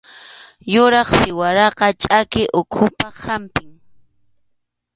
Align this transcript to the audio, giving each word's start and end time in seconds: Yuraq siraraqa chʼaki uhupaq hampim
Yuraq 0.73 1.09
siraraqa 1.19 1.87
chʼaki 2.01 2.43
uhupaq 2.59 3.15
hampim 3.25 3.71